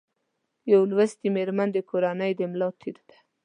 یو 0.71 0.81
لوستي 0.91 1.27
مېرمن 1.35 1.69
د 1.73 1.77
کورنۍ 1.89 2.31
د 2.35 2.41
ملا 2.51 2.69
تېر 2.79 2.97
ده 3.07 3.17